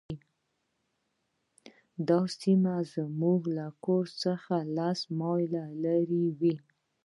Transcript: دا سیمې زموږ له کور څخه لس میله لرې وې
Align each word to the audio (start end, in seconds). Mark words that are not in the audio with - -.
دا 2.07 2.19
سیمې 2.39 2.77
زموږ 2.93 3.41
له 3.57 3.67
کور 3.85 4.05
څخه 4.23 4.55
لس 4.75 4.99
میله 5.19 5.65
لرې 5.83 6.25
وې 6.39 6.55